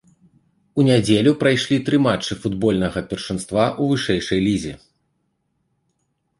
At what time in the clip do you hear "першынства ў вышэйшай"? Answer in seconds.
3.13-4.39